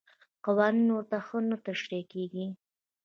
[0.45, 2.45] قوانین ورته ښه نه تشریح کېږي.